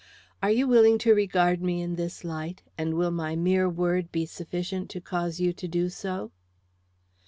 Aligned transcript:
Are 0.41 0.49
you 0.49 0.67
willing 0.67 0.97
to 1.05 1.13
regard 1.13 1.61
me 1.61 1.79
in 1.83 1.93
this 1.93 2.23
light, 2.23 2.63
and 2.75 2.95
will 2.95 3.11
my 3.11 3.35
mere 3.35 3.69
word 3.69 4.11
be 4.11 4.25
sufficient 4.25 4.89
to 4.89 4.99
cause 4.99 5.39
you 5.39 5.53
to 5.53 5.67
do 5.67 5.89
so?" 5.89 6.31